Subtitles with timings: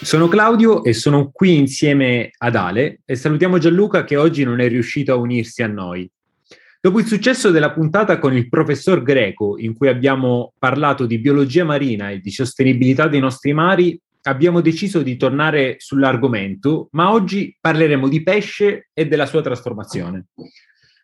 [0.00, 4.68] Sono Claudio e sono qui insieme ad Ale e salutiamo Gianluca che oggi non è
[4.68, 6.08] riuscito a unirsi a noi.
[6.80, 11.64] Dopo il successo della puntata con il professor Greco, in cui abbiamo parlato di biologia
[11.64, 18.08] marina e di sostenibilità dei nostri mari, abbiamo deciso di tornare sull'argomento, ma oggi parleremo
[18.08, 20.26] di pesce e della sua trasformazione.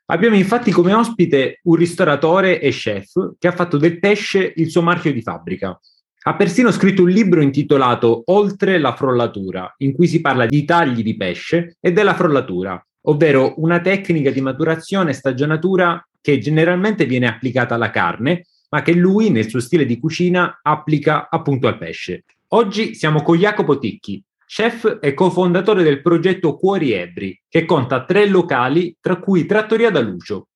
[0.07, 4.83] Abbiamo infatti come ospite un ristoratore e chef che ha fatto del pesce il suo
[4.83, 5.79] marchio di fabbrica.
[6.27, 11.03] Ha persino scritto un libro intitolato Oltre la frollatura, in cui si parla di tagli
[11.03, 17.27] di pesce e della frollatura, ovvero una tecnica di maturazione e stagionatura che generalmente viene
[17.27, 22.25] applicata alla carne, ma che lui nel suo stile di cucina applica appunto al pesce.
[22.49, 28.27] Oggi siamo con Jacopo Ticchi, chef e cofondatore del progetto Cuori Ebri, che conta tre
[28.27, 30.47] locali, tra cui Trattoria da Lucio.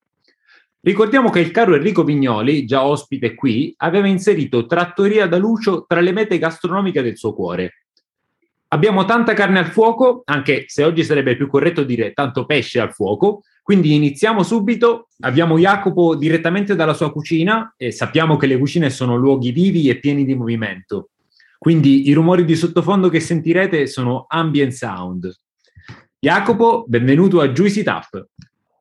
[0.88, 6.00] Ricordiamo che il caro Enrico Vignoli, già ospite qui, aveva inserito Trattoria da Lucio tra
[6.00, 7.84] le mete gastronomiche del suo cuore.
[8.68, 12.94] Abbiamo tanta carne al fuoco, anche se oggi sarebbe più corretto dire tanto pesce al
[12.94, 15.08] fuoco, quindi iniziamo subito.
[15.20, 19.98] Abbiamo Jacopo direttamente dalla sua cucina e sappiamo che le cucine sono luoghi vivi e
[19.98, 21.10] pieni di movimento.
[21.58, 25.30] Quindi i rumori di sottofondo che sentirete sono ambient sound.
[26.18, 28.26] Jacopo, benvenuto a Juicy Tap.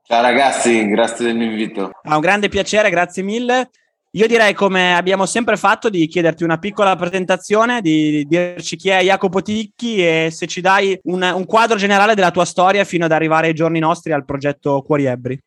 [0.10, 1.92] Ciao ragazzi, grazie dell'invito.
[2.02, 3.72] Ha un grande piacere, grazie mille.
[4.12, 9.02] Io direi, come abbiamo sempre fatto, di chiederti una piccola presentazione, di dirci chi è
[9.02, 13.12] Jacopo Ticchi e se ci dai un, un quadro generale della tua storia fino ad
[13.12, 15.38] arrivare ai giorni nostri al progetto Cuori Ebri.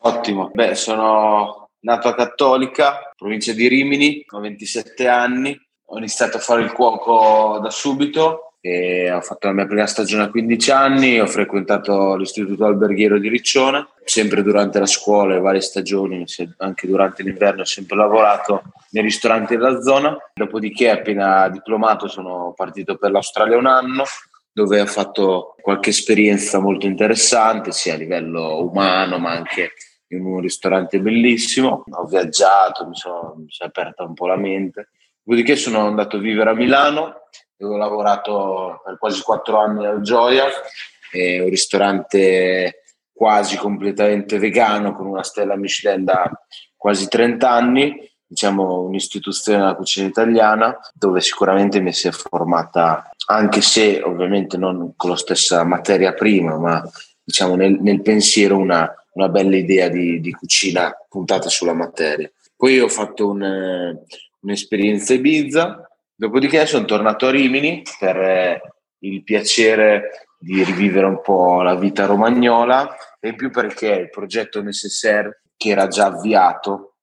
[0.00, 0.50] Ottimo.
[0.52, 6.60] Beh, sono nato a Cattolica, provincia di Rimini, ho 27 anni, ho iniziato a fare
[6.60, 11.26] il cuoco da subito e ho fatto la mia prima stagione a 15 anni, ho
[11.26, 16.24] frequentato l'istituto alberghiero di Riccione, sempre durante la scuola e varie stagioni,
[16.58, 22.96] anche durante l'inverno ho sempre lavorato nei ristoranti della zona, dopodiché appena diplomato sono partito
[22.96, 24.04] per l'Australia un anno,
[24.52, 29.72] dove ho fatto qualche esperienza molto interessante, sia a livello umano ma anche
[30.08, 34.90] in un ristorante bellissimo, ho viaggiato, mi sono, mi sono aperta un po' la mente.
[35.22, 37.14] Dopodiché sono andato a vivere a Milano,
[37.64, 40.44] ho lavorato per quasi quattro anni al Gioia,
[41.12, 42.82] un ristorante
[43.12, 46.30] quasi completamente vegano con una stella Michelin da
[46.74, 53.60] quasi 30 anni, diciamo un'istituzione della cucina italiana dove sicuramente mi si è formata, anche
[53.60, 56.82] se ovviamente non con la stessa materia prima, ma
[57.22, 62.30] diciamo nel, nel pensiero una, una, bella idea di, di, cucina puntata sulla materia.
[62.56, 63.98] Poi ho fatto un,
[64.40, 65.89] un'esperienza Ibiza,
[66.20, 68.60] dopodiché sono tornato a Rimini per eh,
[68.98, 74.60] il piacere di rivivere un po' la vita romagnola e in più perché il progetto
[74.60, 76.96] Necessaire che era già avviato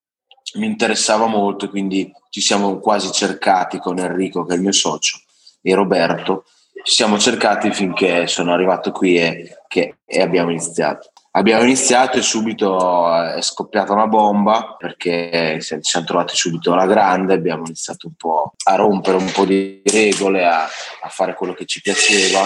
[0.56, 5.18] mi interessava molto, quindi ci siamo quasi cercati con Enrico che è il mio socio
[5.64, 6.46] e Roberto,
[6.84, 11.12] ci siamo cercati finché sono arrivato qui e, che, e abbiamo iniziato.
[11.32, 16.88] Abbiamo iniziato e subito eh, è scoppiata una bomba perché ci siamo trovati subito alla
[16.88, 21.54] grande, abbiamo iniziato un po' a rompere un po' di regole, a, a fare quello
[21.54, 22.44] che ci piaceva.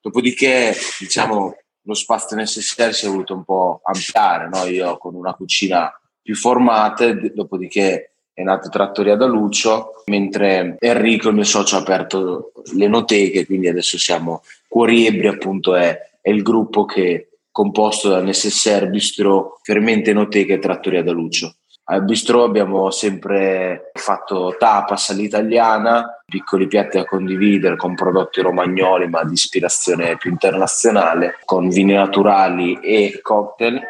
[0.00, 4.64] Dopodiché, diciamo, lo spazio necessario si è voluto un po' ampliare, no?
[4.66, 5.90] io con una cucina
[6.22, 8.07] più formata, dopodiché
[8.38, 13.66] è nata Trattoria da Lucio, mentre Enrico, il mio socio, ha aperto le noteche, quindi
[13.66, 20.10] adesso siamo Cuori Ebri, appunto è, è il gruppo che composto da Necessaire, Bistro, Fermente
[20.10, 21.52] Enoteca e Trattoria da Lucio.
[21.90, 29.24] Al bistro abbiamo sempre fatto tapas all'italiana, piccoli piatti da condividere con prodotti romagnoli ma
[29.24, 33.80] di ispirazione più internazionale, con vini naturali e cocktail.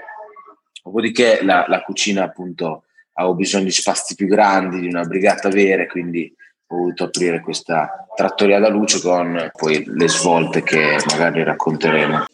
[0.83, 2.85] Dopodiché la, la cucina appunto
[3.19, 6.33] avevo bisogno di spazi più grandi, di una brigata vera, quindi
[6.69, 12.27] ho voluto aprire questa trattoria da luce con poi le svolte che magari racconteremo.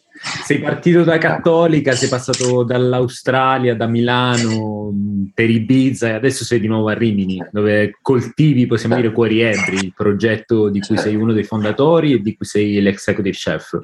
[0.43, 4.93] Sei partito da Cattolica, sei passato dall'Australia, da Milano,
[5.33, 9.75] per Ibiza e adesso sei di nuovo a Rimini, dove coltivi, possiamo dire, Cuori Ebri,
[9.77, 13.79] il progetto di cui sei uno dei fondatori e di cui sei l'executive chef.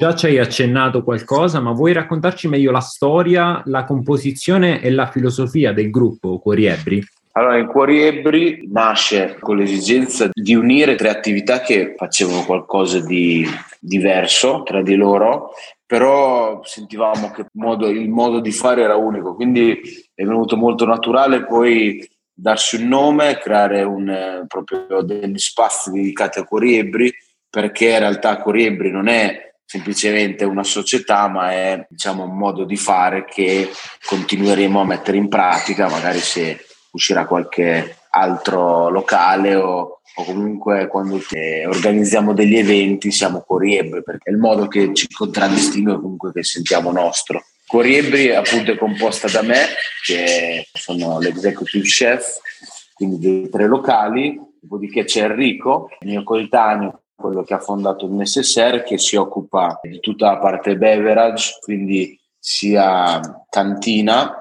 [0.00, 5.10] Già ci hai accennato qualcosa, ma vuoi raccontarci meglio la storia, la composizione e la
[5.10, 7.04] filosofia del gruppo Cuori Ebri?
[7.32, 13.46] Allora, in Cuori Ebri nasce con l'esigenza di unire tre attività che facevano qualcosa di
[13.78, 15.50] diverso tra di loro,
[15.84, 19.78] però sentivamo che il modo, il modo di fare era unico, quindi
[20.14, 22.02] è venuto molto naturale poi
[22.32, 27.12] darsi un nome, creare un, proprio degli spazi dedicati a Cuori Ebri,
[27.50, 32.64] perché in realtà Cuori Ebri non è semplicemente una società, ma è diciamo, un modo
[32.64, 33.70] di fare che
[34.04, 36.58] continueremo a mettere in pratica, magari se
[36.90, 41.20] uscirà qualche altro locale o, o comunque quando
[41.68, 46.90] organizziamo degli eventi siamo Coriebri perché è il modo che ci contraddistingue comunque che sentiamo
[46.90, 47.40] nostro.
[47.64, 49.66] Coriebri appunto è composta da me
[50.04, 52.40] che sono l'executive chef
[52.94, 58.12] quindi dei tre locali dopodiché c'è Enrico il mio coetaneo quello che ha fondato il
[58.12, 64.38] Necessaire che si occupa di tutta la parte beverage quindi sia cantina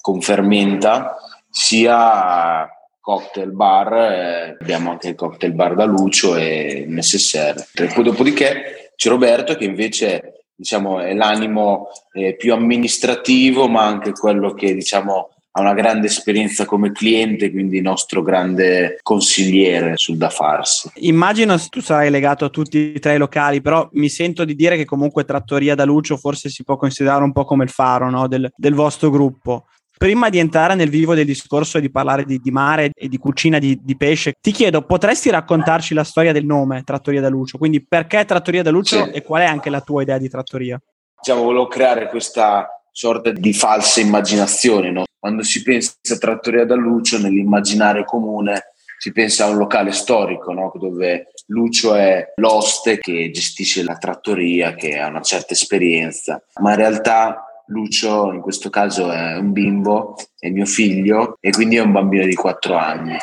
[0.00, 1.16] con fermenta
[1.48, 2.68] sia
[3.00, 7.66] cocktail bar, eh, abbiamo anche il cocktail bar da Lucio e il necessaire.
[7.72, 14.52] Poi dopodiché c'è Roberto che invece diciamo, è l'animo eh, più amministrativo, ma anche quello
[14.52, 20.90] che diciamo, ha una grande esperienza come cliente, quindi nostro grande consigliere sul da farsi.
[20.96, 24.84] Immagino tu sarai legato a tutti i tre locali, però mi sento di dire che
[24.84, 28.28] comunque Trattoria da Lucio forse si può considerare un po' come il faro no?
[28.28, 29.66] del, del vostro gruppo.
[29.98, 33.18] Prima di entrare nel vivo del discorso e di parlare di, di mare e di
[33.18, 37.58] cucina di, di, pesce, ti chiedo, potresti raccontarci la storia del nome Trattoria da Lucio?
[37.58, 39.10] Quindi perché Trattoria da Lucio sì.
[39.10, 40.80] e qual è anche la tua idea di trattoria?
[41.20, 45.04] Diciamo, volevo creare questa sorta di falsa immaginazione, no?
[45.20, 50.52] Quando si pensa a Trattoria da Lucio, nell'immaginario comune si pensa a un locale storico,
[50.52, 50.72] no?
[50.74, 56.76] dove Lucio è l'oste che gestisce la trattoria, che ha una certa esperienza, ma in
[56.76, 61.92] realtà Lucio in questo caso è un bimbo, è mio figlio e quindi è un
[61.92, 63.16] bambino di 4 anni.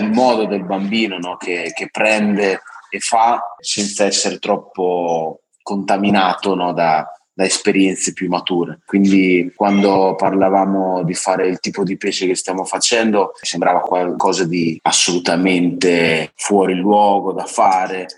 [0.00, 6.72] Il modo del bambino no, che, che, prende e fa senza essere troppo contaminato no,
[6.72, 7.08] da,
[7.40, 8.80] da esperienze più mature.
[8.84, 14.78] Quindi quando parlavamo di fare il tipo di pesce che stiamo facendo, sembrava qualcosa di
[14.82, 18.08] assolutamente fuori luogo da fare.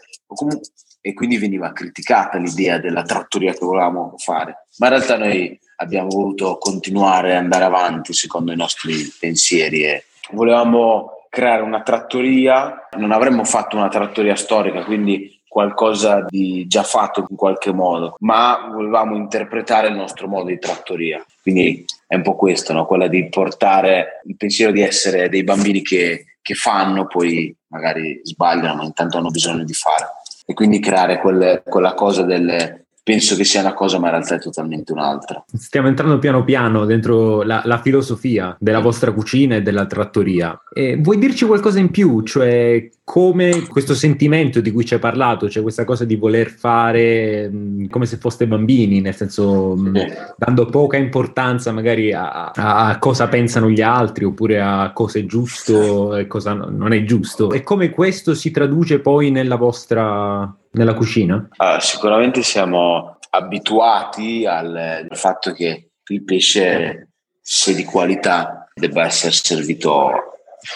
[1.05, 4.67] e quindi veniva criticata l'idea della trattoria che volevamo fare.
[4.79, 10.05] Ma in realtà noi abbiamo voluto continuare ad andare avanti secondo i nostri pensieri e
[10.33, 17.27] volevamo creare una trattoria, non avremmo fatto una trattoria storica, quindi qualcosa di già fatto
[17.29, 21.23] in qualche modo, ma volevamo interpretare il nostro modo di trattoria.
[21.43, 22.87] Quindi è un po' questo, no?
[22.87, 28.77] quella di portare il pensiero di essere dei bambini che, che fanno, poi magari sbagliano,
[28.77, 30.07] ma intanto hanno bisogno di fare.
[30.47, 34.37] E quindi creare quelle, quella cosa delle, penso che sia una cosa, ma in realtà
[34.37, 35.45] è totalmente un'altra.
[35.53, 40.63] Stiamo entrando piano piano dentro la, la filosofia della vostra cucina e della trattoria.
[40.73, 42.23] E vuoi dirci qualcosa in più?
[42.23, 47.49] Cioè, come questo sentimento di cui ci hai parlato, cioè questa cosa di voler fare
[47.49, 52.99] mh, come se foste bambini, nel senso mh, dando poca importanza magari a, a, a,
[52.99, 57.51] cosa pensano gli altri oppure a cosa è giusto e cosa non è giusto.
[57.51, 61.49] E come questo si traduce poi nella vostra nella cucina?
[61.57, 69.33] Uh, sicuramente siamo abituati al, al, fatto che il pesce, se di qualità, debba essere
[69.33, 70.11] servito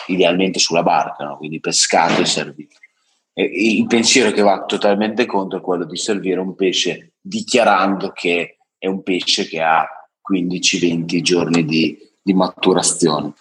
[0.07, 1.37] idealmente sulla barca, no?
[1.37, 2.76] quindi pescato e servito.
[3.33, 8.59] E il pensiero che va totalmente contro è quello di servire un pesce dichiarando che
[8.79, 9.87] è un pesce che ha
[10.33, 13.35] 15-20 giorni di, di maturazione.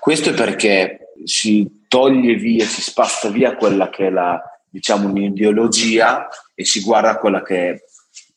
[0.00, 4.40] Questo è perché si toglie via, si spazza via quella che è la,
[4.74, 7.84] diciamo, un'ideologia e si guarda quella che è,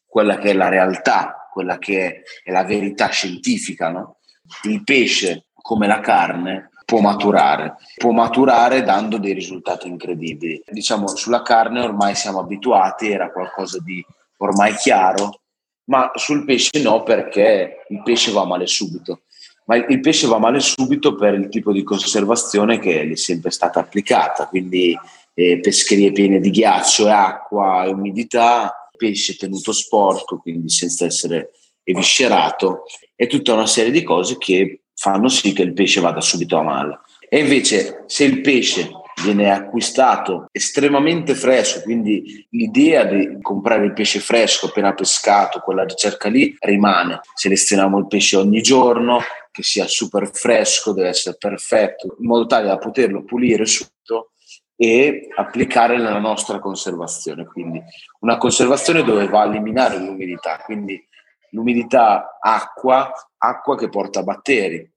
[0.06, 3.89] quella che è la realtà, quella che è la verità scientifica.
[3.89, 4.17] No?
[4.63, 10.62] Il pesce, come la carne, può maturare, può maturare dando dei risultati incredibili.
[10.63, 14.06] Diciamo, sulla carne ormai siamo abituati, era qualcosa di
[14.38, 15.41] ormai chiaro,
[15.86, 19.22] ma sul pesce no perché il pesce va male subito.
[19.65, 23.50] Ma il pesce va male subito per il tipo di conservazione che gli è sempre
[23.50, 24.98] stata applicata, quindi
[25.39, 31.51] eh, pescherie piene di ghiaccio e acqua e umidità, pesce tenuto sporco, quindi senza essere
[31.84, 36.58] eviscerato, e tutta una serie di cose che fanno sì che il pesce vada subito
[36.58, 37.00] a male.
[37.29, 38.89] E invece se il pesce
[39.24, 46.29] viene acquistato estremamente fresco, quindi l'idea di comprare il pesce fresco appena pescato, quella ricerca
[46.29, 47.20] lì rimane.
[47.36, 49.20] Selezioniamo il pesce ogni giorno,
[49.51, 54.32] che sia super fresco, deve essere perfetto, in modo tale da poterlo pulire subito
[54.79, 57.46] e applicare nella nostra conservazione.
[57.46, 57.81] Quindi
[58.19, 61.03] una conservazione dove va a eliminare l'umidità, quindi
[61.50, 64.89] l'umidità acqua, acqua che porta batteri.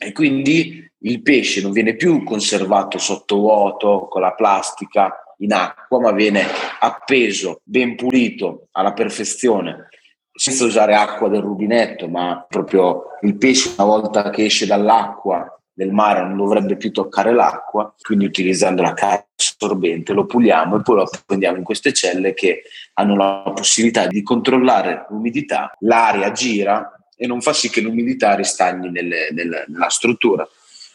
[0.00, 6.00] E quindi il pesce non viene più conservato sotto vuoto con la plastica in acqua,
[6.00, 6.44] ma viene
[6.80, 9.88] appeso, ben pulito alla perfezione,
[10.32, 15.92] senza usare acqua del rubinetto, ma proprio il pesce una volta che esce dall'acqua del
[15.92, 20.96] mare non dovrebbe più toccare l'acqua, quindi utilizzando la carta assorbente lo puliamo e poi
[20.96, 22.62] lo appendiamo in queste celle che
[22.94, 28.90] hanno la possibilità di controllare l'umidità, l'aria gira e non fa sì che l'umidità ristagni
[28.90, 30.48] nelle, nelle, nella struttura.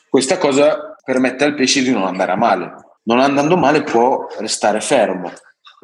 [0.10, 2.74] Questa cosa permette al pesce di non andare a male.
[3.04, 5.32] Non andando male può restare fermo.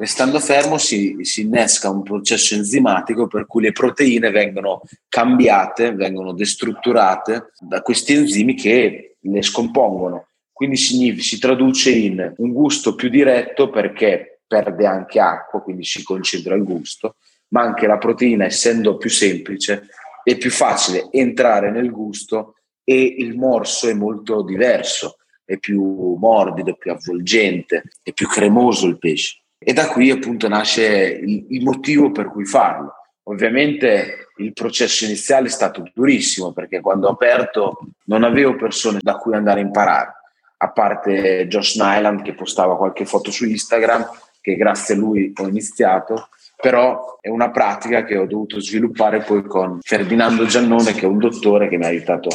[0.00, 4.80] Restando fermo si, si innesca un processo enzimatico per cui le proteine vengono
[5.10, 10.28] cambiate, vengono destrutturate da questi enzimi che le scompongono.
[10.54, 16.02] Quindi si, si traduce in un gusto più diretto perché perde anche acqua, quindi si
[16.02, 17.16] concentra il gusto,
[17.48, 19.88] ma anche la proteina, essendo più semplice,
[20.24, 22.54] è più facile entrare nel gusto
[22.84, 28.98] e il morso è molto diverso, è più morbido, più avvolgente, è più cremoso il
[28.98, 29.40] pesce.
[29.62, 32.94] E da qui appunto nasce il, il motivo per cui farlo.
[33.24, 39.16] Ovviamente il processo iniziale è stato durissimo perché quando ho aperto non avevo persone da
[39.16, 40.12] cui andare a imparare,
[40.56, 44.08] a parte Josh Nyland che postava qualche foto su Instagram,
[44.40, 49.42] che grazie a lui ho iniziato, però è una pratica che ho dovuto sviluppare poi
[49.44, 52.30] con Ferdinando Giannone, che è un dottore che mi ha aiutato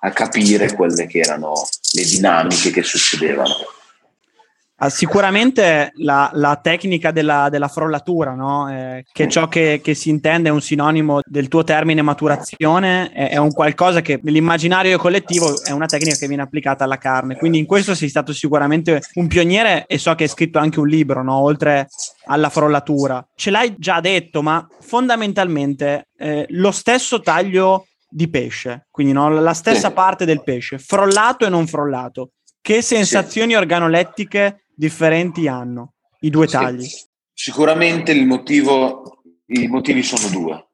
[0.00, 1.54] a capire quelle che erano
[1.94, 3.54] le dinamiche che succedevano.
[4.78, 8.70] Ah, sicuramente la, la, tecnica della, della frollatura, no?
[8.70, 13.30] eh, che ciò che, che, si intende è un sinonimo del tuo termine maturazione, è,
[13.30, 17.36] è, un qualcosa che nell'immaginario collettivo è una tecnica che viene applicata alla carne.
[17.36, 20.88] Quindi in questo sei stato sicuramente un pioniere e so che hai scritto anche un
[20.88, 21.40] libro, no?
[21.40, 21.88] oltre
[22.26, 23.26] alla frollatura.
[23.34, 29.30] Ce l'hai già detto, ma fondamentalmente eh, lo stesso taglio di pesce, quindi no?
[29.30, 32.32] la stessa parte del pesce, frollato e non frollato.
[32.60, 36.84] Che sensazioni organolettiche differenti hanno i due tagli?
[36.84, 37.04] Sì.
[37.32, 40.68] Sicuramente il motivo, i motivi sono due.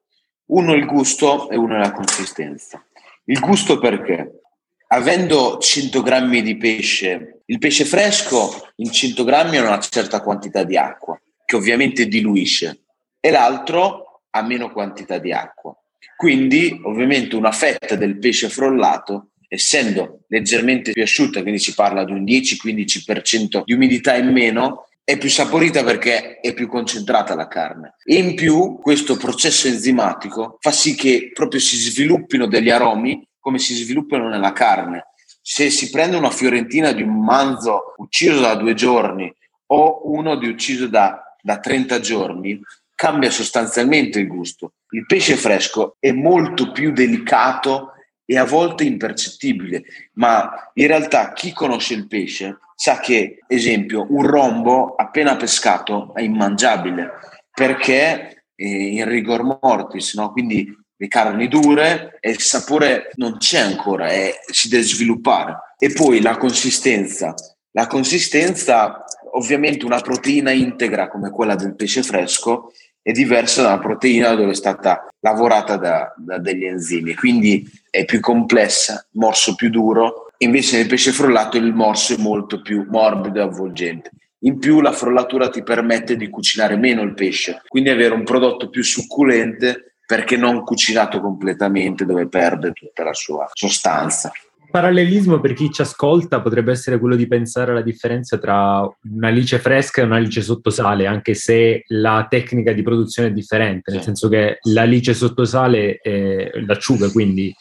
[0.45, 2.85] Uno è il gusto e uno è la consistenza.
[3.25, 4.41] Il gusto perché?
[4.87, 10.63] Avendo 100 grammi di pesce, il pesce fresco in 100 grammi ha una certa quantità
[10.63, 12.83] di acqua, che ovviamente diluisce,
[13.19, 15.75] e l'altro ha meno quantità di acqua.
[16.15, 22.11] Quindi, ovviamente, una fetta del pesce frollato essendo leggermente più asciutta, quindi si parla di
[22.11, 27.95] un 10-15% di umidità in meno, è più saporita perché è più concentrata la carne.
[28.03, 33.59] E in più questo processo enzimatico fa sì che proprio si sviluppino degli aromi come
[33.59, 35.07] si sviluppano nella carne.
[35.41, 39.31] Se si prende una fiorentina di un manzo ucciso da due giorni
[39.67, 42.59] o uno di ucciso da, da 30 giorni,
[42.95, 44.73] cambia sostanzialmente il gusto.
[44.91, 47.92] Il pesce fresco è molto più delicato
[48.25, 54.25] e a volte impercettibile, ma in realtà chi conosce il pesce sa che, esempio, un
[54.25, 57.11] rombo appena pescato è immangiabile
[57.53, 60.31] perché è in rigor mortis, no?
[60.31, 65.75] quindi le carni dure e il sapore non c'è ancora, è, si deve sviluppare.
[65.77, 67.33] E poi la consistenza.
[67.71, 69.03] La consistenza,
[69.33, 72.71] ovviamente una proteina integra come quella del pesce fresco
[73.03, 78.05] è diversa da una proteina dove è stata lavorata da, da degli enzimi, quindi è
[78.05, 83.39] più complessa, morso più duro, invece nel pesce frollato il morso è molto più morbido
[83.39, 84.11] e avvolgente.
[84.45, 88.69] In più la frollatura ti permette di cucinare meno il pesce, quindi avere un prodotto
[88.69, 94.31] più succulente perché non cucinato completamente dove perde tutta la sua sostanza
[94.73, 100.01] parallelismo per chi ci ascolta potrebbe essere quello di pensare alla differenza tra un'alice fresca
[100.01, 105.13] e un'alice sottosale, anche se la tecnica di produzione è differente, nel senso che l'alice
[105.13, 107.53] sottosale è l'acciuga, quindi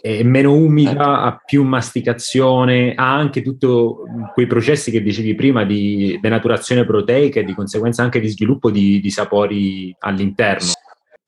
[0.00, 1.10] è meno umida, certo.
[1.10, 3.66] ha più masticazione, ha anche tutti
[4.34, 9.00] quei processi che dicevi prima di denaturazione proteica e di conseguenza anche di sviluppo di,
[9.00, 10.72] di sapori all'interno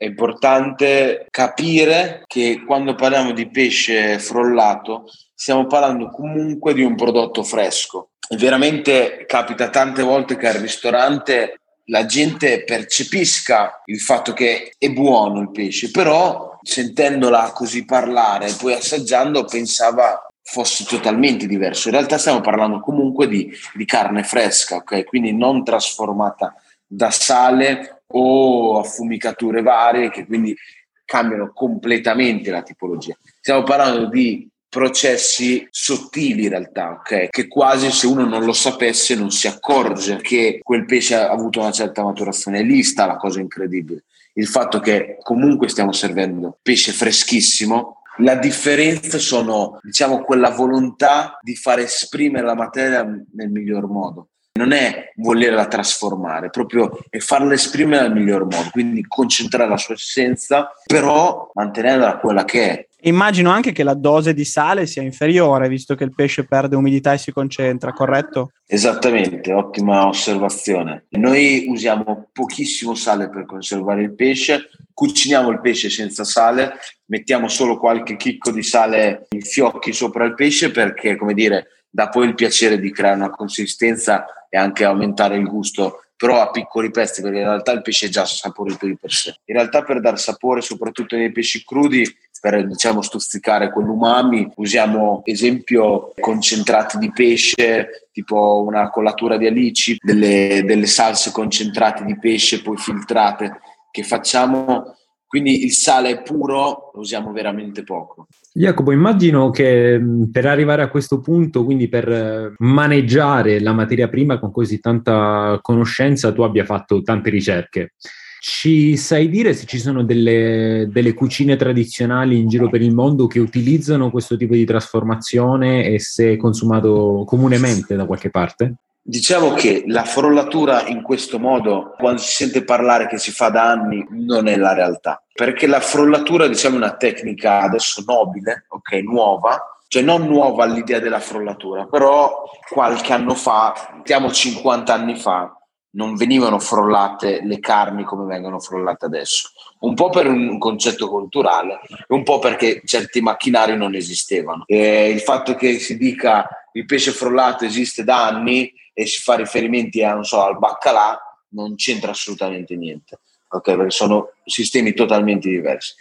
[0.00, 5.04] è importante capire che quando parliamo di pesce frollato
[5.34, 8.12] stiamo parlando comunque di un prodotto fresco.
[8.26, 14.88] E veramente capita tante volte che al ristorante la gente percepisca il fatto che è
[14.88, 21.88] buono il pesce, però sentendola così parlare e poi assaggiando pensava fosse totalmente diverso.
[21.88, 25.04] In realtà stiamo parlando comunque di, di carne fresca, ok?
[25.04, 26.54] Quindi non trasformata
[26.92, 30.56] da sale o affumicature varie che quindi
[31.04, 33.16] cambiano completamente la tipologia.
[33.40, 37.28] Stiamo parlando di processi sottili in realtà, ok?
[37.30, 41.60] Che quasi se uno non lo sapesse non si accorge che quel pesce ha avuto
[41.60, 42.62] una certa maturazione.
[42.62, 44.04] Lì sta la cosa incredibile.
[44.34, 51.56] Il fatto che comunque stiamo servendo pesce freschissimo, la differenza sono, diciamo, quella volontà di
[51.56, 54.29] far esprimere la materia nel miglior modo.
[54.52, 59.94] Non è volerla trasformare, proprio è farla esprimere nel miglior modo, quindi concentrare la sua
[59.94, 62.88] essenza, però mantenerla quella che è.
[63.02, 67.12] Immagino anche che la dose di sale sia inferiore, visto che il pesce perde umidità
[67.12, 68.52] e si concentra, corretto?
[68.66, 71.06] Esattamente, ottima osservazione.
[71.10, 76.74] Noi usiamo pochissimo sale per conservare il pesce, cuciniamo il pesce senza sale,
[77.06, 82.08] mettiamo solo qualche chicco di sale in fiocchi sopra il pesce perché, come dire, dà
[82.08, 86.90] poi il piacere di creare una consistenza e anche aumentare il gusto però a piccoli
[86.90, 89.36] pezzi perché in realtà il pesce è già saporito di per sé.
[89.46, 92.04] In realtà per dar sapore soprattutto nei pesci crudi
[92.38, 100.62] per diciamo stuzzicare quell'umami usiamo esempio concentrati di pesce tipo una collatura di alici delle,
[100.66, 103.58] delle salse concentrate di pesce poi filtrate
[103.90, 104.96] che facciamo
[105.30, 108.26] quindi il sale puro lo usiamo veramente poco.
[108.52, 114.40] Jacopo, immagino che per arrivare a questo punto, quindi per eh, maneggiare la materia prima
[114.40, 117.92] con così tanta conoscenza, tu abbia fatto tante ricerche.
[118.40, 123.28] Ci sai dire se ci sono delle, delle, cucine tradizionali in giro per il mondo
[123.28, 128.74] che utilizzano questo tipo di trasformazione e se è consumato comunemente da qualche parte?
[129.02, 133.62] Diciamo che la frollatura in questo modo, quando si sente parlare che si fa da
[133.70, 135.22] anni, non è la realtà.
[135.32, 141.00] Perché la frollatura, diciamo, è una tecnica adesso nobile, ok, nuova, cioè non nuova all'idea
[141.00, 145.52] della frollatura, però qualche anno fa, mettiamo 50 anni fa,
[145.92, 149.50] non venivano frollate le carni come vengono frollate adesso.
[149.80, 154.62] Un po' per un concetto culturale un po' perché certi macchinari non esistevano.
[154.66, 159.34] E il fatto che si dica il pesce frollato esiste da anni e si fa
[159.34, 161.18] riferimenti a, so, al baccalà
[161.52, 163.74] non c'entra assolutamente niente, okay?
[163.74, 165.94] perché sono sistemi totalmente diversi.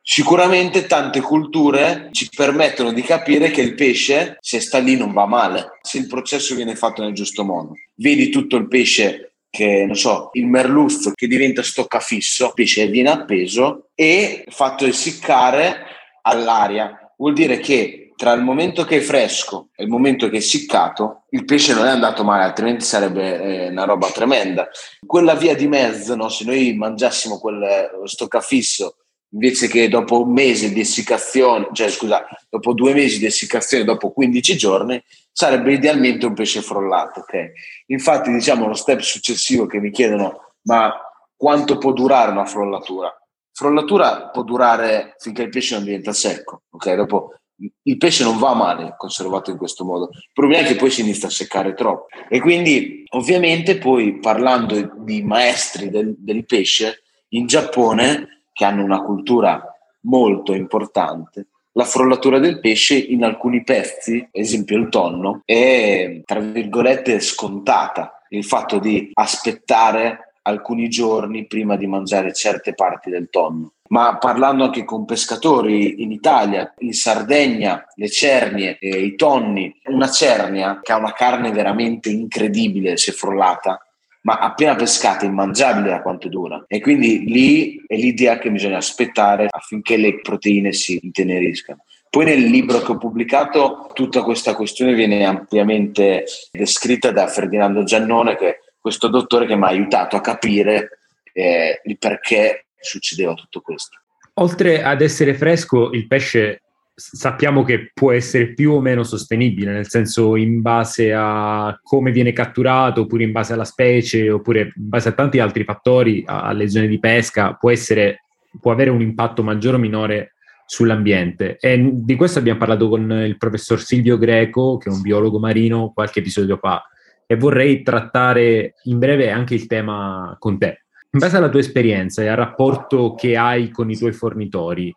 [0.00, 5.26] Sicuramente tante culture ci permettono di capire che il pesce, se sta lì, non va
[5.26, 7.72] male, se il processo viene fatto nel giusto modo.
[7.96, 13.10] Vedi tutto il pesce che, non so, il merluzzo che diventa stoccafisso, il pesce viene
[13.10, 15.84] appeso e fatto essiccare
[16.22, 17.12] all'aria.
[17.16, 21.26] Vuol dire che tra il momento che è fresco e il momento che è essiccato,
[21.30, 24.68] il pesce non è andato male, altrimenti sarebbe eh, una roba tremenda.
[25.06, 26.28] Quella via di mezzo, no?
[26.28, 28.96] se noi mangiassimo quel stoccafisso
[29.30, 34.10] invece che dopo un mese di essiccazione, cioè scusa, dopo due mesi di essiccazione, dopo
[34.10, 35.00] 15 giorni,
[35.30, 37.20] sarebbe idealmente un pesce frollato.
[37.20, 37.52] Okay?
[37.86, 40.92] Infatti, diciamo, lo step successivo che mi chiedono, ma
[41.36, 43.16] quanto può durare una frollatura?
[43.52, 46.94] Frollatura può durare finché il pesce non diventa secco, ok?
[46.94, 47.34] Dopo
[47.82, 50.10] il pesce non va male conservato in questo modo.
[50.12, 52.06] Il problema è che poi si inizia a seccare troppo.
[52.28, 59.02] E quindi, ovviamente, poi parlando di maestri del, del pesce, in Giappone che hanno una
[59.02, 59.62] cultura
[60.02, 66.40] molto importante, la frollatura del pesce in alcuni pezzi, ad esempio il tonno, è tra
[66.40, 68.14] virgolette scontata.
[68.30, 73.74] Il fatto di aspettare alcuni giorni prima di mangiare certe parti del tonno.
[73.88, 80.10] Ma parlando anche con pescatori in Italia, in Sardegna, le cernie, eh, i tonni, una
[80.10, 83.80] cernia che ha una carne veramente incredibile se frollata,
[84.22, 89.46] ma appena pescata immangiabile da quanto dura e quindi lì è l'idea che bisogna aspettare
[89.48, 91.84] affinché le proteine si inteneriscano.
[92.10, 98.36] Poi nel libro che ho pubblicato tutta questa questione viene ampiamente descritta da Ferdinando Giannone,
[98.36, 101.00] che questo dottore che mi ha aiutato a capire
[101.34, 103.98] eh, il perché succedeva tutto questo.
[104.34, 106.62] Oltre ad essere fresco, il pesce
[106.94, 112.32] sappiamo che può essere più o meno sostenibile, nel senso in base a come viene
[112.32, 116.88] catturato, oppure in base alla specie, oppure in base a tanti altri fattori, alle zone
[116.88, 118.24] di pesca, può, essere,
[118.58, 120.32] può avere un impatto maggiore o minore
[120.64, 121.58] sull'ambiente.
[121.60, 125.92] E di questo abbiamo parlato con il professor Silvio Greco, che è un biologo marino,
[125.94, 126.82] qualche episodio fa,
[127.30, 130.86] e vorrei trattare in breve anche il tema con te.
[131.10, 134.92] In base alla tua esperienza e al rapporto che hai con i tuoi fornitori,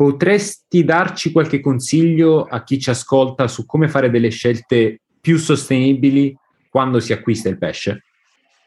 [0.00, 6.34] Potresti darci qualche consiglio a chi ci ascolta su come fare delle scelte più sostenibili
[6.70, 8.04] quando si acquista il pesce?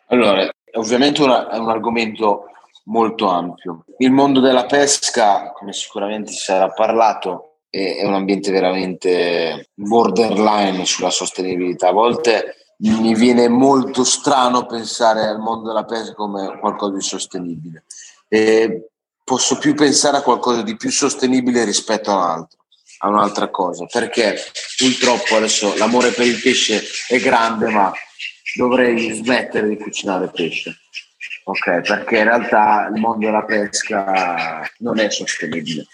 [0.10, 2.52] Allora, ovviamente una, è un argomento
[2.84, 3.84] molto ampio.
[3.97, 11.10] Il mondo della pesca, come sicuramente si sarà parlato, è un ambiente veramente borderline sulla
[11.10, 11.88] sostenibilità.
[11.88, 17.86] A volte mi viene molto strano pensare al mondo della pesca come qualcosa di sostenibile.
[18.28, 18.89] E
[19.24, 22.58] posso più pensare a qualcosa di più sostenibile rispetto a un altro
[23.04, 24.38] a un'altra cosa perché
[24.78, 27.91] purtroppo adesso l'amore per il pesce è grande ma
[28.56, 30.78] dovrei smettere di cucinare pesce
[31.43, 35.86] ok perché in realtà il mondo della pesca non è sostenibile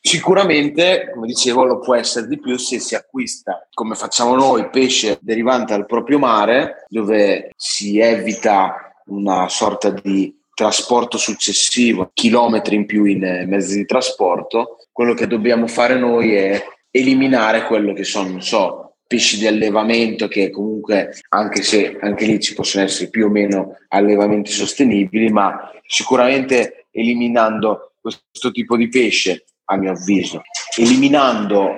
[0.00, 5.18] Sicuramente, come dicevo, lo può essere di più se si acquista, come facciamo noi, pesce
[5.20, 13.04] derivante dal proprio mare, dove si evita una sorta di trasporto successivo, chilometri in più
[13.04, 14.78] in eh, mezzi di trasporto.
[14.92, 20.28] Quello che dobbiamo fare noi è eliminare quello che sono, non so, pesci di allevamento
[20.28, 25.70] che comunque anche se anche lì ci possono essere più o meno allevamenti sostenibili ma
[25.86, 30.42] sicuramente eliminando questo tipo di pesce a mio avviso,
[30.76, 31.76] eliminando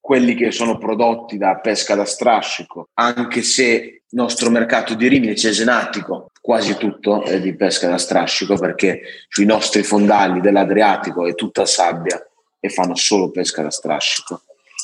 [0.00, 5.36] quelli che sono prodotti da pesca da strascico, anche se il nostro mercato di Rimini
[5.36, 11.64] cesenatico quasi tutto è di pesca da strascico perché sui nostri fondali dell'Adriatico è tutta
[11.64, 12.22] sabbia
[12.60, 14.42] e fanno solo pesca da strascico.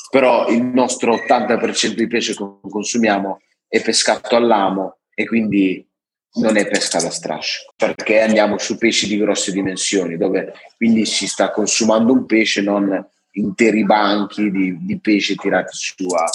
[0.09, 5.87] Però il nostro 80% di pesce che consumiamo è pescato all'amo e quindi
[6.33, 11.27] non è pesca da strascico, perché andiamo su pesci di grosse dimensioni, dove quindi si
[11.27, 16.29] sta consumando un pesce, non interi banchi di, di pesce tirati su a...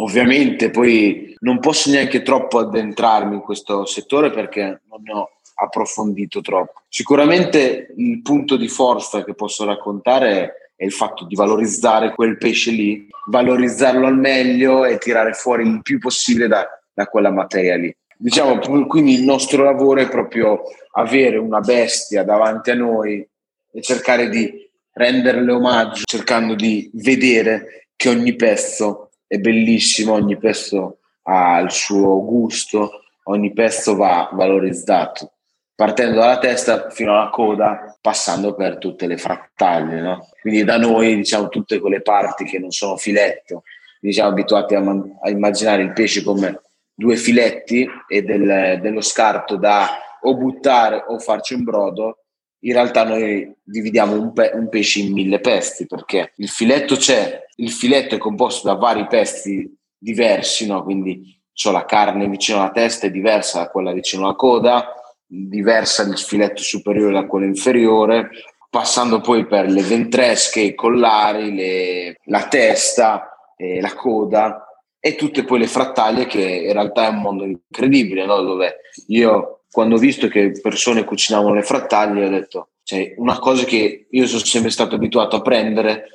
[0.00, 6.40] Ovviamente poi non posso neanche troppo addentrarmi in questo settore perché non ne ho approfondito
[6.40, 6.82] troppo.
[6.88, 12.70] Sicuramente il punto di forza che posso raccontare è il fatto di valorizzare quel pesce
[12.70, 17.92] lì, valorizzarlo al meglio e tirare fuori il più possibile da, da quella materia lì.
[18.20, 20.62] Diciamo, quindi il nostro lavoro è proprio
[20.94, 23.24] avere una bestia davanti a noi
[23.70, 30.98] e cercare di renderle omaggio, cercando di vedere che ogni pezzo è bellissimo, ogni pezzo
[31.22, 35.34] ha il suo gusto, ogni pezzo va valorizzato,
[35.76, 40.00] partendo dalla testa fino alla coda, passando per tutte le frattaglie.
[40.00, 40.28] No?
[40.40, 43.62] Quindi da noi, diciamo, tutte quelle parti che non sono filetto,
[44.08, 46.62] siamo abituati a, man- a immaginare il pesce come
[46.98, 49.88] due filetti e del, dello scarto da
[50.22, 52.24] o buttare o farci un brodo,
[52.62, 57.44] in realtà noi dividiamo un, pe- un, pesce in mille pesti perché il filetto c'è,
[57.58, 60.82] il filetto è composto da vari pesti diversi, no?
[60.82, 64.92] quindi c'ho la carne vicino alla testa è diversa da quella vicino alla coda,
[65.24, 68.30] diversa il filetto superiore da quello inferiore,
[68.68, 74.67] passando poi per le ventresche, i collari, le, la testa, eh, la coda
[75.00, 78.40] e tutte poi le frattaglie che in realtà è un mondo incredibile, no?
[78.42, 78.76] dove
[79.08, 84.06] io quando ho visto che persone cucinavano le frattaglie ho detto, cioè, una cosa che
[84.10, 86.06] io sono sempre stato abituato a prendere,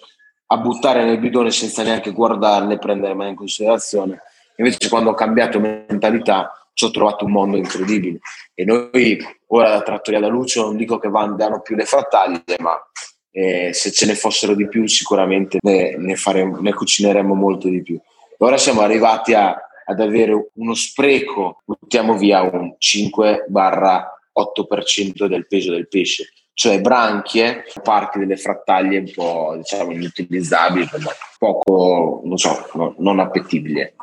[0.48, 4.22] a buttare nel bidone senza neanche guardarle, prendere mai in considerazione.
[4.58, 8.19] Invece quando ho cambiato mentalità ci ho trovato un mondo incredibile
[8.56, 12.76] e noi ora da Trattoria da Lucio non dico che vanno più le frattaglie, ma
[13.32, 17.82] eh, se ce ne fossero di più sicuramente ne, ne, faremo, ne cucineremo molto di
[17.82, 18.00] più.
[18.38, 25.88] Ora siamo arrivati a, ad avere uno spreco, buttiamo via un 5-8% del peso del
[25.88, 30.88] pesce, cioè branchie, parti delle frattaglie un po' diciamo inutilizzabili,
[31.38, 33.93] poco, non so, no, non appetibili.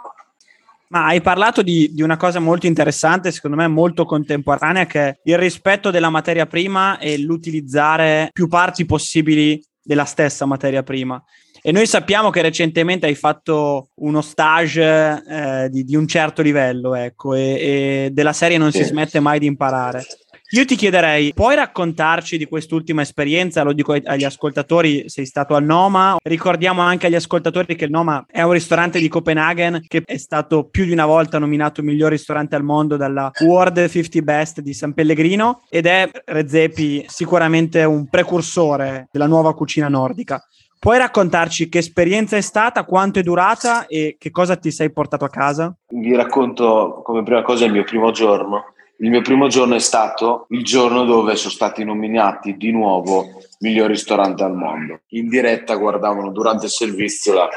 [0.88, 5.16] Ma hai parlato di, di, una cosa molto interessante, secondo me molto contemporanea, che è
[5.22, 11.22] il rispetto della materia prima e l'utilizzare più parti possibili della stessa materia prima.
[11.62, 16.94] E noi sappiamo che recentemente hai fatto uno stage eh, di, di, un certo livello,
[16.94, 18.78] ecco, e, e della serie non sì.
[18.78, 20.04] si smette mai di imparare.
[20.52, 23.62] Io ti chiederei, puoi raccontarci di quest'ultima esperienza?
[23.62, 26.16] Lo dico agli ascoltatori, sei stato al Noma.
[26.20, 30.64] Ricordiamo anche agli ascoltatori che il Noma è un ristorante di Copenaghen che è stato
[30.64, 34.92] più di una volta nominato miglior ristorante al mondo dalla World 50 Best di San
[34.92, 40.44] Pellegrino ed è Rezzepi sicuramente un precursore della nuova cucina nordica.
[40.80, 45.26] Puoi raccontarci che esperienza è stata, quanto è durata e che cosa ti sei portato
[45.26, 45.76] a casa?
[45.88, 48.72] Vi racconto come prima cosa il mio primo giorno.
[49.00, 53.26] Il mio primo giorno è stato il giorno dove sono stati nominati di nuovo
[53.58, 55.00] miglior ristorante al mondo.
[55.08, 57.48] In diretta guardavano durante il servizio la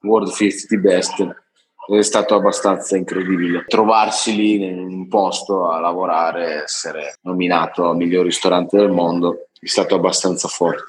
[0.00, 1.36] World 50 Best
[1.86, 8.76] è stato abbastanza incredibile trovarsi lì in un posto a lavorare, essere nominato miglior ristorante
[8.76, 10.82] del mondo, è stato abbastanza forte.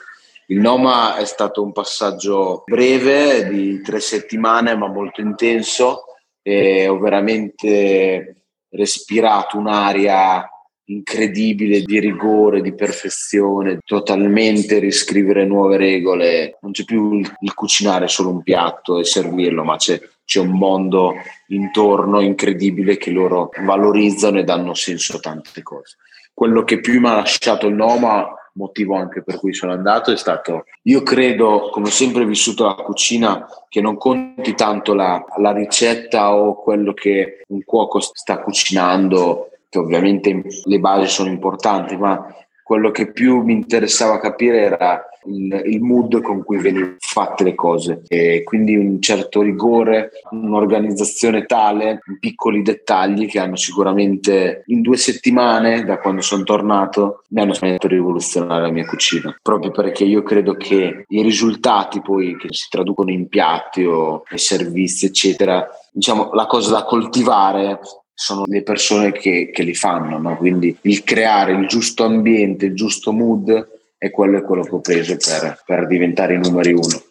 [0.48, 6.04] Il Noma è stato un passaggio breve di tre settimane, ma molto intenso
[6.42, 10.46] e ho veramente respirato un'aria
[10.86, 16.58] incredibile di rigore, di perfezione, totalmente riscrivere nuove regole.
[16.62, 21.14] Non c'è più il, cucinare solo un piatto e servirlo, ma c'è, c'è, un mondo
[21.48, 25.96] intorno incredibile che loro valorizzano e danno senso a tante cose.
[26.34, 30.18] Quello che più mi ha lasciato il Noma motivo anche per cui sono andato è
[30.18, 35.52] stato, io credo, come ho sempre vissuto la cucina, che non conti tanto la, la
[35.52, 42.26] ricetta o quello che un cuoco sta cucinando, che ovviamente le basi sono importanti, ma
[42.64, 47.56] quello che più mi interessava capire era il, il, mood con cui venivano fatte le
[47.56, 48.04] cose.
[48.08, 55.84] E quindi un certo rigore, un'organizzazione tale, piccoli dettagli che hanno sicuramente in due settimane
[55.84, 59.38] da quando sono tornato mi hanno di rivoluzionare la mia cucina.
[59.42, 65.06] Proprio perché io credo che i risultati poi che si traducono in piatti o servizi
[65.06, 67.80] eccetera diciamo la cosa da coltivare
[68.14, 70.38] sono le persone che, che li fanno, no?
[70.38, 74.82] quindi il creare il giusto ambiente, il giusto mood è quello, è quello che ho
[74.82, 77.02] preso per, per diventare i numeri uno.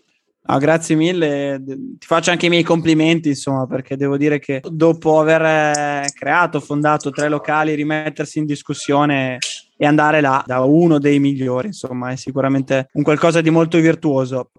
[0.47, 5.21] Ah, grazie mille, ti faccio anche i miei complimenti, insomma, perché devo dire che dopo
[5.21, 9.39] aver eh, creato, fondato tre locali, rimettersi in discussione
[9.77, 14.51] e andare là da uno dei migliori, insomma, è sicuramente un qualcosa di molto virtuoso.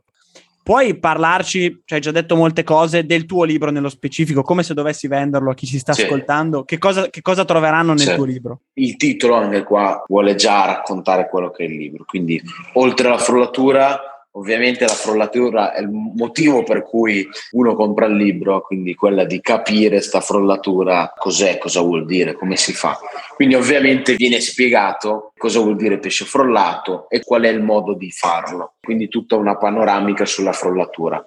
[0.64, 4.74] Puoi parlarci, cioè hai già detto molte cose, del tuo libro nello specifico, come se
[4.74, 6.04] dovessi venderlo a chi ci sta sì.
[6.04, 8.16] ascoltando, che cosa, che cosa, troveranno nel sì.
[8.16, 8.60] tuo libro?
[8.76, 12.42] Il titolo anche qua vuole già raccontare quello che è il libro, quindi
[12.74, 18.62] oltre alla frullatura Ovviamente la frollatura è il motivo per cui uno compra il libro,
[18.62, 22.98] quindi quella di capire sta frollatura cos'è, cosa vuol dire, come si fa.
[23.36, 28.10] Quindi ovviamente viene spiegato cosa vuol dire pesce frollato e qual è il modo di
[28.10, 28.74] farlo.
[28.82, 31.24] Quindi tutta una panoramica sulla frollatura.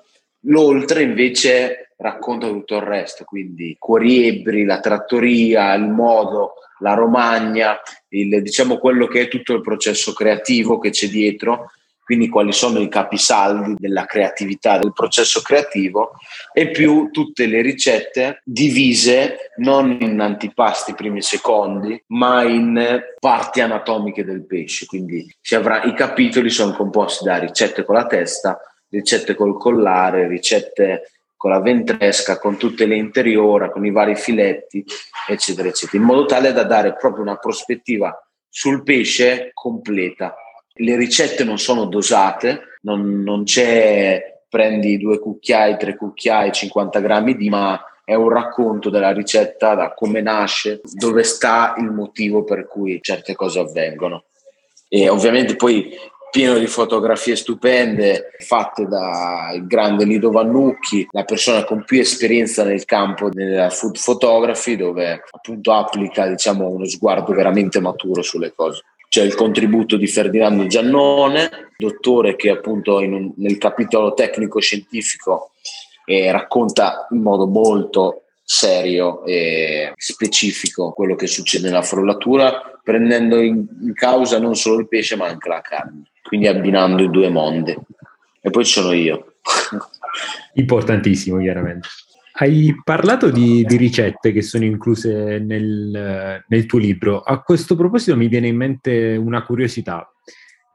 [0.49, 8.43] L'oltre invece racconta tutto il resto, quindi Cuoriebri, la trattoria, il modo, la romagna, il,
[8.43, 11.71] diciamo quello che è tutto il processo creativo che c'è dietro
[12.07, 16.13] quindi quali sono i capisaldi della creatività, del processo creativo,
[16.53, 23.61] e più tutte le ricette divise non in antipasti primi e secondi, ma in parti
[23.61, 24.87] anatomiche del pesce.
[24.87, 28.57] Quindi avrà, i capitoli sono composti da ricette con la testa,
[28.89, 34.85] ricette col collare, ricette con la ventresca, con tutte le interiora, con i vari filetti,
[35.29, 38.17] eccetera, eccetera, in modo tale da dare proprio una prospettiva
[38.49, 40.37] sul pesce completa
[40.77, 47.37] le ricette non sono dosate, non, non c'è prendi due cucchiai, tre cucchiai, 50 grammi
[47.37, 52.67] di, ma è un racconto della ricetta, da come nasce, dove sta il motivo per
[52.67, 54.25] cui certe cose avvengono.
[54.89, 55.93] E ovviamente poi
[56.31, 62.85] pieno di fotografie stupende fatte dal grande Lido Vannucchi, la persona con più esperienza nel
[62.85, 68.85] campo della food photography, dove appunto applica diciamo, uno sguardo veramente maturo sulle cose
[69.17, 75.53] c'è il contributo di Ferdinando Giannone, dottore che appunto un, nel capitolo tecnico-scientifico
[76.05, 83.65] eh, racconta in modo molto serio e specifico quello che succede nella frollatura, prendendo in,
[83.81, 87.75] in causa non solo il pesce ma anche la carne, quindi abbinando i due mondi.
[88.43, 89.37] E poi ci sono io.
[90.53, 91.89] Importantissimo, chiaramente.
[92.39, 97.21] Hai parlato di, di, ricette che sono incluse nel, nel, tuo libro.
[97.21, 100.13] A questo proposito mi viene in mente una curiosità.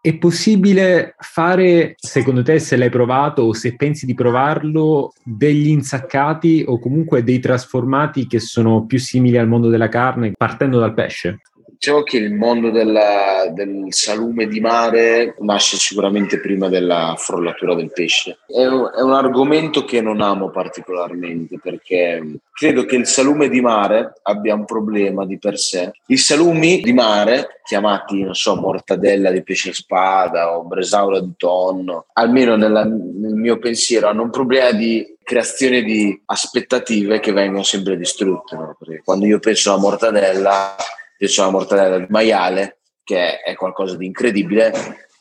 [0.02, 6.64] È possibile fare, secondo te, se l'hai provato o se pensi di provarlo, degli insaccati
[6.66, 11.42] o comunque dei trasformati che sono più simili al mondo della carne partendo dal pesce?
[11.84, 17.92] Diciamo che il mondo della, del salume di mare nasce sicuramente prima della frollatura del
[17.92, 18.38] pesce.
[18.46, 23.62] È un, è un, argomento che non amo particolarmente perché credo che il salume di
[23.62, 25.92] mare abbia un problema di per sé.
[26.06, 32.06] I salumi di mare, chiamati, non so, mortadella di pesce spada o bresaola di tonno,
[32.14, 37.98] almeno nella, nel mio pensiero, hanno un problema di creazione di aspettative che vengono sempre
[37.98, 38.56] distrutte.
[38.56, 38.78] No?
[39.04, 40.76] Quando io penso alla mortadella
[41.22, 44.74] io ho la mortadella di maiale, che è qualcosa di incredibile,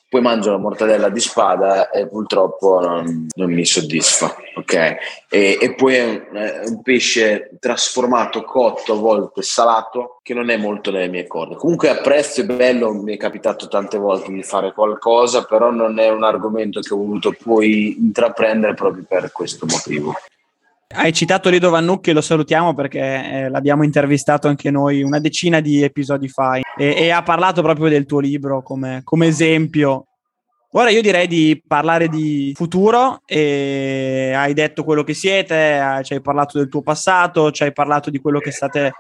[0.08, 4.74] poi mangio la mortadella di spada e purtroppo non, non mi soddisfa, ok?
[5.28, 10.50] E, e poi è un, è un, pesce trasformato, cotto, a volte salato, che non
[10.50, 11.54] è molto nelle mie corde.
[11.54, 16.08] Comunque apprezzo, è bello, mi è capitato tante volte di fare qualcosa, però non è
[16.08, 20.14] un argomento che ho voluto poi intraprendere proprio per questo motivo.
[20.92, 25.85] Hai citato Lido Vannucchi, lo salutiamo perché eh, l'abbiamo intervistato anche noi una decina di
[25.85, 30.07] episodi fa e, e ha parlato proprio del tuo libro come, come, esempio.
[30.72, 36.20] Ora io direi di parlare di futuro e hai detto quello che siete, ci hai
[36.20, 38.90] parlato del tuo passato, ci hai parlato di quello che state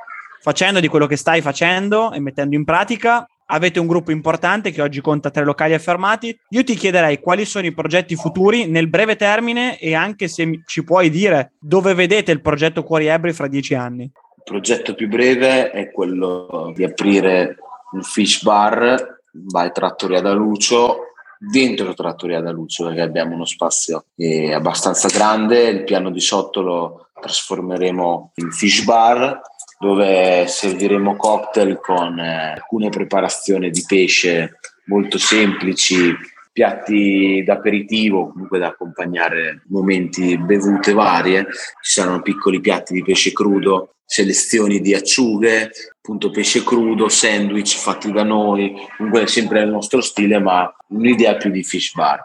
[0.42, 3.26] facendo di quello che stai facendo e mettendo in pratica.
[3.52, 6.38] Avete un gruppo importante che oggi conta tre locali affermati.
[6.50, 10.84] Io ti chiederei quali sono i progetti futuri nel breve termine e anche se ci
[10.84, 14.04] puoi dire dove vedete il progetto Cuori Ebri fra dieci anni.
[14.04, 17.56] Il progetto più breve è quello di aprire
[17.92, 21.06] un fish bar by Trattoria da Lucio
[21.40, 26.60] dentro Trattoria da Lucio perché abbiamo uno spazio eh, abbastanza grande il piano di sotto
[26.60, 29.40] lo trasformeremo in fish bar
[29.82, 36.14] dove serviremo cocktail con eh, alcune preparazioni di pesce molto semplici
[36.52, 41.46] piatti d'aperitivo, comunque da accompagnare momenti bevute varie.
[41.80, 48.12] Ci saranno piccoli piatti di pesce crudo, selezioni di acciughe, appunto pesce crudo, sandwich fatti
[48.12, 52.22] da noi, comunque sempre nel nostro stile, ma un'idea più di fish bar.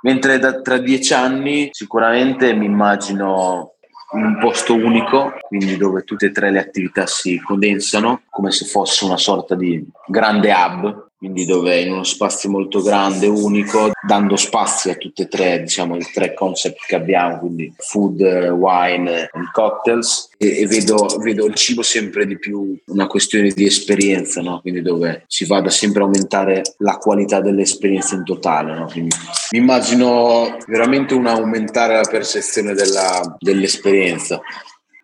[0.00, 3.71] Mentre da, tra dieci anni sicuramente mi immagino
[4.12, 9.04] un posto unico, quindi dove tutte e tre le attività si condensano, come se fosse
[9.04, 14.90] una sorta di grande hub quindi dove in uno spazio molto grande, unico, dando spazio
[14.90, 20.30] a tutte e tre, diciamo, i tre concept che abbiamo, quindi food, wine e cocktails,
[20.36, 24.58] e, e vedo, vedo, il cibo sempre di più una questione di esperienza, no?
[24.62, 28.74] quindi dove si vada sempre a aumentare la qualità dell'esperienza in totale.
[28.74, 28.90] No?
[28.92, 29.06] Mi
[29.52, 34.40] immagino veramente un aumentare la percezione della, dell'esperienza.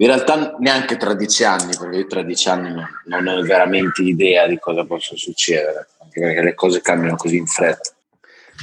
[0.01, 2.73] In realtà neanche tra dieci anni, perché io tra dieci anni
[3.07, 7.93] non ho veramente idea di cosa possa succedere, perché le cose cambiano così in fretta.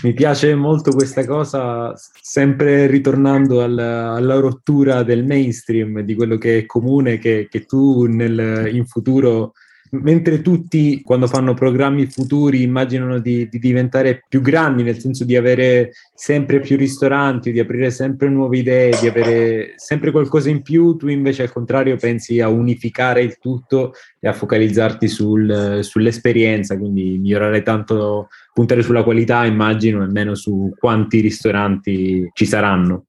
[0.03, 6.59] Mi piace molto questa cosa, sempre ritornando alla, alla rottura del mainstream, di quello che
[6.59, 9.53] è comune, che, che tu nel, in futuro
[10.01, 15.35] mentre tutti quando fanno programmi futuri immaginano di, di, diventare più grandi, nel senso di
[15.35, 20.95] avere sempre più ristoranti, di aprire sempre nuove idee, di avere sempre qualcosa in più,
[20.95, 27.17] tu invece al contrario pensi a unificare il tutto e a focalizzarti sul, sull'esperienza, quindi
[27.17, 33.05] migliorare tanto, puntare sulla qualità immagino e meno su quanti ristoranti ci saranno.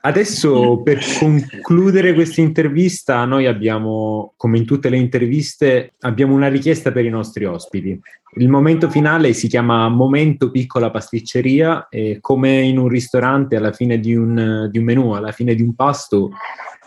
[0.00, 6.92] Adesso per concludere questa intervista, noi abbiamo, come in tutte le interviste, abbiamo una richiesta
[6.92, 7.98] per i nostri ospiti.
[8.36, 13.98] Il momento finale si chiama Momento piccola pasticceria e come in un ristorante alla fine
[13.98, 16.30] di un, di un menù, alla fine di un pasto,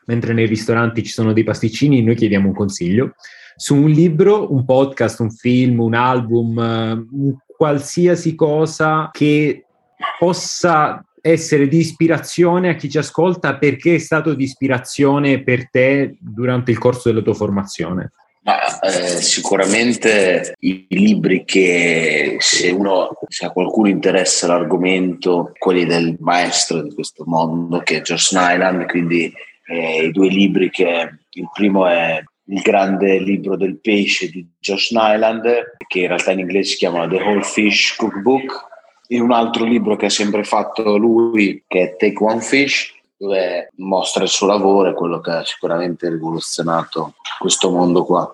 [0.05, 3.13] mentre nei ristoranti ci sono dei pasticcini, noi chiediamo un consiglio
[3.55, 7.05] su un libro, un podcast, un film, un album,
[7.45, 9.65] qualsiasi cosa che
[10.17, 16.17] possa essere di ispirazione a chi ci ascolta perché è stato di ispirazione per te
[16.19, 18.11] durante il corso della tua formazione?
[18.43, 26.15] Ma, eh, sicuramente i libri che se uno se a qualcuno interessa l'argomento, quelli del
[26.19, 29.31] maestro di questo mondo che è Josh Nyland, quindi
[29.67, 34.89] eh, i due libri che il primo è il grande libro del pesce di Josh
[34.89, 38.69] Nyland, che in realtà in inglese si chiama The Whole Fish Cookbook,
[39.11, 43.71] in un altro libro che ha sempre fatto lui, che è Take One Fish, dove
[43.77, 48.31] mostra il suo lavoro e quello che ha sicuramente rivoluzionato questo mondo qua.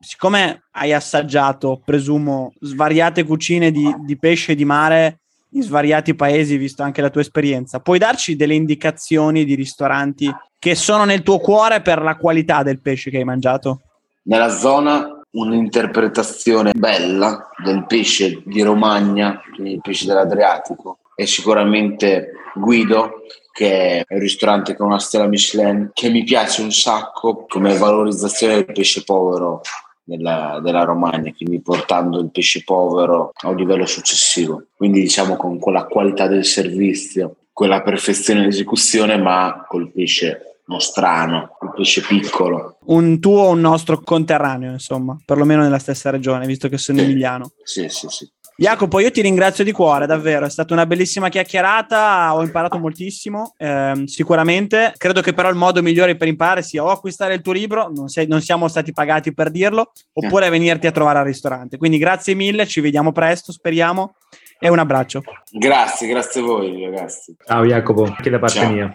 [0.00, 6.56] Siccome hai assaggiato, presumo, svariate cucine di, di pesce e di mare in svariati paesi,
[6.56, 11.38] visto anche la tua esperienza, puoi darci delle indicazioni di ristoranti che sono nel tuo
[11.38, 13.82] cuore per la qualità del pesce che hai mangiato?
[14.22, 23.98] Nella zona un'interpretazione bella del pesce di Romagna, il pesce dell'Adriatico, è sicuramente Guido, che
[23.98, 28.72] è un ristorante con una stella Michelin, che mi piace un sacco come valorizzazione del
[28.72, 29.60] pesce povero
[30.02, 34.66] della, della, Romagna, quindi portando il pesce povero a un livello successivo.
[34.76, 41.72] Quindi diciamo con quella qualità del servizio, quella perfezione dell'esecuzione, ma col pesce nostrano, un
[41.74, 42.78] pesce piccolo.
[42.86, 47.52] Un tuo o un nostro conterraneo, insomma, perlomeno nella stessa regione, visto che sono emiliano.
[47.62, 48.30] Sì, sì, sì.
[48.56, 53.52] Jacopo, io ti ringrazio di cuore, davvero, è stata una bellissima chiacchierata, ho imparato moltissimo,
[53.56, 54.94] ehm, sicuramente.
[54.96, 58.06] Credo che però il modo migliore per imparare sia o acquistare il tuo libro, non,
[58.06, 61.78] sei, non siamo stati pagati per dirlo, oppure venirti a trovare al ristorante.
[61.78, 64.14] Quindi grazie mille, ci vediamo presto, speriamo,
[64.60, 65.22] e un abbraccio.
[65.50, 67.34] Grazie, grazie a voi ragazzi.
[67.44, 68.70] Ciao Jacopo, anche da parte Ciao.
[68.70, 68.94] mia.